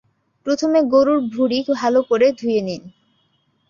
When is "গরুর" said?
0.93-1.19